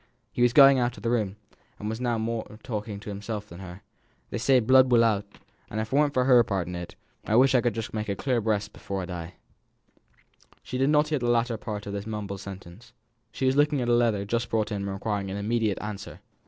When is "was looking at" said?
13.45-13.89